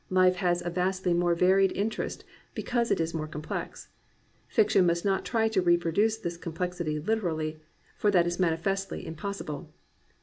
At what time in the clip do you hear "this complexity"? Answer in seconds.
6.17-6.97